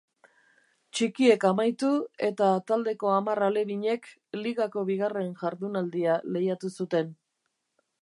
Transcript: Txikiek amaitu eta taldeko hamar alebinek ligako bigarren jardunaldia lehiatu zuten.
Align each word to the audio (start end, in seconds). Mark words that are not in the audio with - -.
Txikiek 0.99 1.45
amaitu 1.49 1.91
eta 2.29 2.49
taldeko 2.71 3.13
hamar 3.17 3.43
alebinek 3.49 4.11
ligako 4.43 4.87
bigarren 4.91 5.33
jardunaldia 5.45 6.21
lehiatu 6.35 6.77
zuten. 6.81 7.19